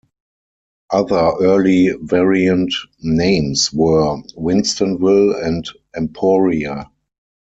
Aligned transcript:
Other 0.89 1.31
early 1.41 1.91
variant 2.01 2.73
names 3.03 3.71
were 3.71 4.17
"Winstonville" 4.35 5.39
and 5.45 5.69
"Emporia". 5.95 6.89